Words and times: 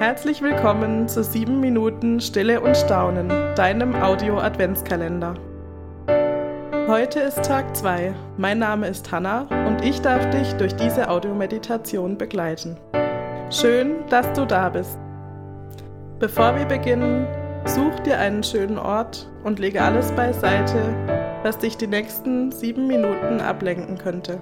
Herzlich 0.00 0.40
willkommen 0.40 1.08
zu 1.08 1.22
7 1.22 1.60
Minuten 1.60 2.20
Stille 2.20 2.62
und 2.62 2.74
Staunen, 2.74 3.28
deinem 3.54 3.94
Audio-Adventskalender. 3.94 5.34
Heute 6.88 7.20
ist 7.20 7.44
Tag 7.44 7.76
2. 7.76 8.14
Mein 8.38 8.60
Name 8.60 8.88
ist 8.88 9.12
Hanna 9.12 9.42
und 9.66 9.84
ich 9.84 10.00
darf 10.00 10.30
dich 10.30 10.54
durch 10.54 10.74
diese 10.74 11.10
Audiomeditation 11.10 12.16
begleiten. 12.16 12.78
Schön, 13.50 13.96
dass 14.08 14.32
du 14.32 14.46
da 14.46 14.70
bist. 14.70 14.98
Bevor 16.18 16.56
wir 16.56 16.64
beginnen, 16.64 17.26
such 17.66 18.00
dir 18.00 18.18
einen 18.18 18.42
schönen 18.42 18.78
Ort 18.78 19.28
und 19.44 19.58
lege 19.58 19.82
alles 19.82 20.12
beiseite, 20.12 20.78
was 21.42 21.58
dich 21.58 21.76
die 21.76 21.88
nächsten 21.88 22.52
7 22.52 22.86
Minuten 22.86 23.42
ablenken 23.42 23.98
könnte. 23.98 24.40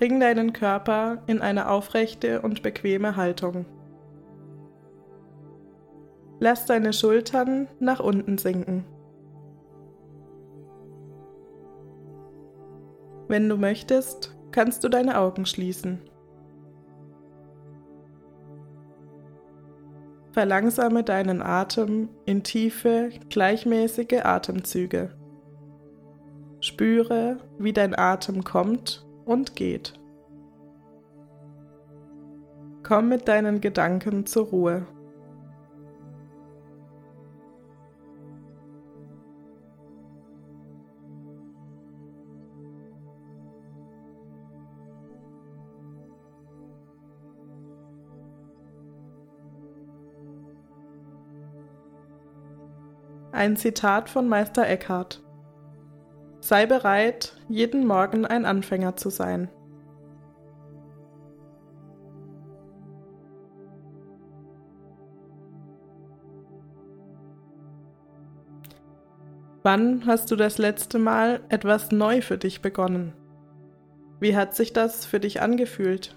Bring 0.00 0.18
deinen 0.18 0.54
Körper 0.54 1.18
in 1.26 1.42
eine 1.42 1.68
aufrechte 1.68 2.40
und 2.40 2.62
bequeme 2.62 3.16
Haltung. 3.16 3.66
Lass 6.38 6.64
deine 6.64 6.94
Schultern 6.94 7.68
nach 7.80 8.00
unten 8.00 8.38
sinken. 8.38 8.86
Wenn 13.28 13.46
du 13.46 13.58
möchtest, 13.58 14.34
kannst 14.52 14.84
du 14.84 14.88
deine 14.88 15.18
Augen 15.18 15.44
schließen. 15.44 16.00
Verlangsame 20.32 21.04
deinen 21.04 21.42
Atem 21.42 22.08
in 22.24 22.42
tiefe, 22.42 23.10
gleichmäßige 23.28 24.24
Atemzüge. 24.24 25.14
Spüre, 26.62 27.36
wie 27.58 27.74
dein 27.74 27.94
Atem 27.94 28.44
kommt 28.44 29.06
und 29.30 29.54
geht. 29.54 29.99
Komm 32.90 33.08
mit 33.08 33.28
deinen 33.28 33.60
Gedanken 33.60 34.26
zur 34.26 34.46
Ruhe. 34.46 34.84
Ein 53.30 53.54
Zitat 53.54 54.08
von 54.10 54.28
Meister 54.28 54.66
Eckhart. 54.66 55.22
Sei 56.40 56.66
bereit, 56.66 57.36
jeden 57.48 57.86
Morgen 57.86 58.26
ein 58.26 58.44
Anfänger 58.44 58.96
zu 58.96 59.10
sein. 59.10 59.48
Wann 69.62 70.06
hast 70.06 70.30
du 70.30 70.36
das 70.36 70.56
letzte 70.56 70.98
Mal 70.98 71.40
etwas 71.50 71.92
neu 71.92 72.22
für 72.22 72.38
dich 72.38 72.62
begonnen? 72.62 73.12
Wie 74.18 74.34
hat 74.34 74.56
sich 74.56 74.72
das 74.72 75.04
für 75.04 75.20
dich 75.20 75.42
angefühlt? 75.42 76.16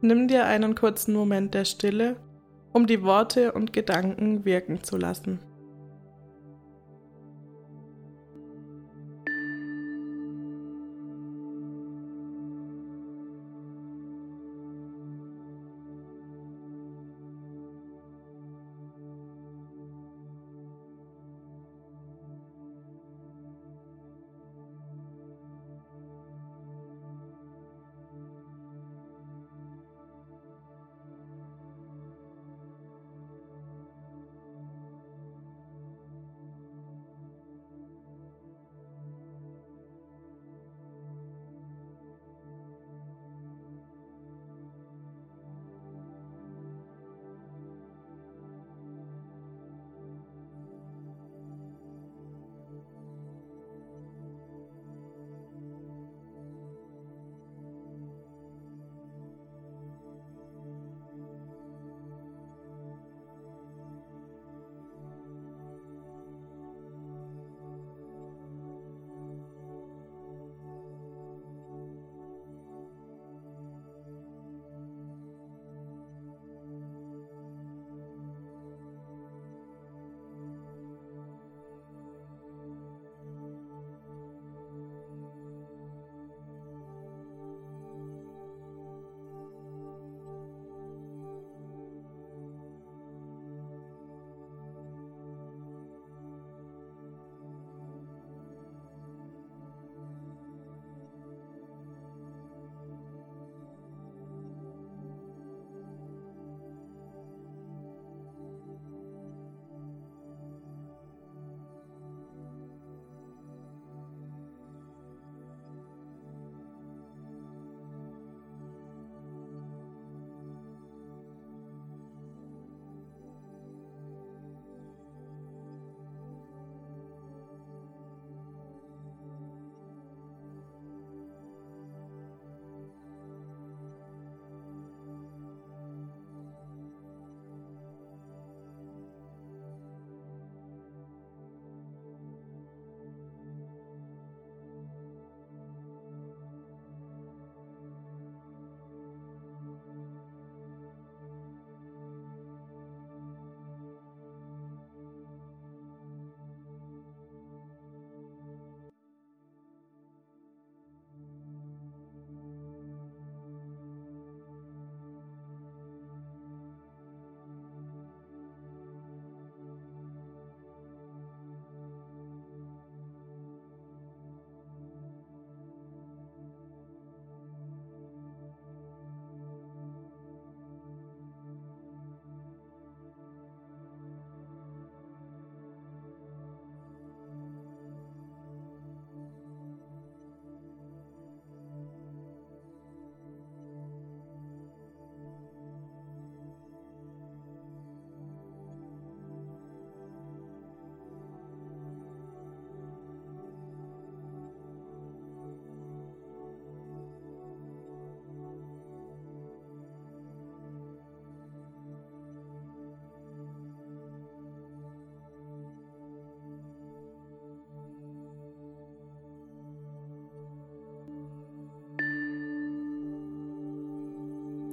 Nimm 0.00 0.28
dir 0.28 0.46
einen 0.46 0.76
kurzen 0.76 1.12
Moment 1.12 1.54
der 1.54 1.64
Stille, 1.64 2.14
um 2.72 2.86
die 2.86 3.02
Worte 3.02 3.50
und 3.50 3.72
Gedanken 3.72 4.44
wirken 4.44 4.84
zu 4.84 4.96
lassen. 4.96 5.40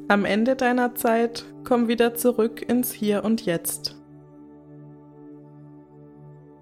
Am 0.09 0.25
Ende 0.25 0.55
deiner 0.55 0.95
Zeit 0.95 1.45
komm 1.63 1.87
wieder 1.87 2.13
zurück 2.13 2.61
ins 2.61 2.91
Hier 2.91 3.23
und 3.23 3.45
Jetzt. 3.45 3.95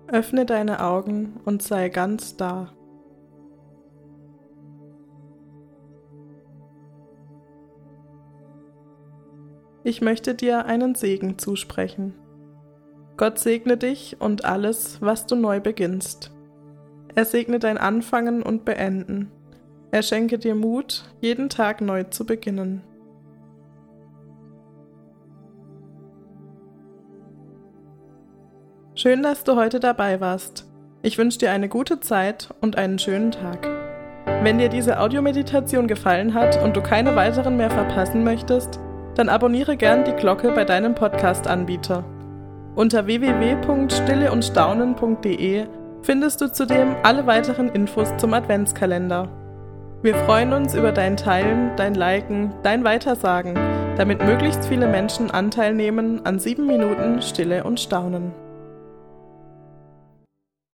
Öffne 0.07 0.45
deine 0.45 0.83
Augen 0.83 1.39
und 1.43 1.63
sei 1.63 1.89
ganz 1.89 2.37
da. 2.37 2.71
Ich 9.83 10.01
möchte 10.01 10.35
dir 10.35 10.65
einen 10.65 10.93
Segen 10.93 11.39
zusprechen. 11.39 12.13
Gott 13.17 13.39
segne 13.39 13.77
dich 13.77 14.17
und 14.19 14.45
alles, 14.45 15.01
was 15.01 15.25
du 15.25 15.35
neu 15.35 15.59
beginnst. 15.59 16.31
Er 17.15 17.25
segne 17.25 17.57
dein 17.57 17.79
Anfangen 17.79 18.43
und 18.43 18.65
Beenden. 18.65 19.31
Er 19.89 20.03
schenke 20.03 20.37
dir 20.37 20.53
Mut, 20.53 21.05
jeden 21.19 21.49
Tag 21.49 21.81
neu 21.81 22.03
zu 22.03 22.25
beginnen. 22.25 22.83
Schön, 29.01 29.23
dass 29.23 29.43
du 29.43 29.55
heute 29.55 29.79
dabei 29.79 30.21
warst. 30.21 30.67
Ich 31.01 31.17
wünsche 31.17 31.39
dir 31.39 31.49
eine 31.49 31.67
gute 31.67 32.01
Zeit 32.01 32.49
und 32.61 32.77
einen 32.77 32.99
schönen 32.99 33.31
Tag. 33.31 33.67
Wenn 34.43 34.59
dir 34.59 34.69
diese 34.69 34.99
Audiomeditation 34.99 35.87
gefallen 35.87 36.35
hat 36.35 36.63
und 36.63 36.77
du 36.77 36.81
keine 36.81 37.15
weiteren 37.15 37.57
mehr 37.57 37.71
verpassen 37.71 38.23
möchtest, 38.23 38.79
dann 39.15 39.27
abonniere 39.27 39.75
gern 39.75 40.03
die 40.03 40.11
Glocke 40.11 40.51
bei 40.51 40.65
deinem 40.65 40.93
Podcast-Anbieter. 40.93 42.03
Unter 42.75 43.07
www.stilleundstaunen.de 43.07 45.65
findest 46.03 46.41
du 46.41 46.51
zudem 46.51 46.95
alle 47.01 47.25
weiteren 47.25 47.69
Infos 47.69 48.15
zum 48.17 48.35
Adventskalender. 48.35 49.29
Wir 50.03 50.13
freuen 50.13 50.53
uns 50.53 50.75
über 50.75 50.91
dein 50.91 51.17
Teilen, 51.17 51.71
dein 51.75 51.95
Liken, 51.95 52.53
dein 52.61 52.83
Weitersagen, 52.83 53.55
damit 53.97 54.23
möglichst 54.23 54.63
viele 54.65 54.85
Menschen 54.85 55.31
Anteil 55.31 55.73
nehmen 55.73 56.23
an 56.23 56.37
sieben 56.37 56.67
Minuten 56.67 57.23
Stille 57.23 57.63
und 57.63 57.79
Staunen. 57.79 58.31